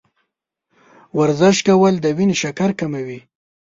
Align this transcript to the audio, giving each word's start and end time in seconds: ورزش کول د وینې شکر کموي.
ورزش 1.19 1.57
کول 1.67 1.93
د 1.99 2.05
وینې 2.17 2.35
شکر 2.43 2.69
کموي. 2.79 3.19